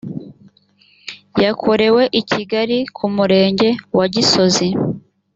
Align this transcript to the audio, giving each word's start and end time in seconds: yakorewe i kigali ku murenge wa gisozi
yakorewe 1.43 2.03
i 2.19 2.21
kigali 2.29 2.77
ku 2.95 3.05
murenge 3.15 3.69
wa 3.97 4.05
gisozi 4.13 4.67